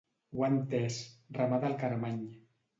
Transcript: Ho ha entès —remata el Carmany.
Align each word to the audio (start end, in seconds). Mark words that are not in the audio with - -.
Ho 0.37 0.45
ha 0.45 0.47
entès 0.53 0.97
—remata 1.37 1.71
el 1.73 1.79
Carmany. 1.85 2.21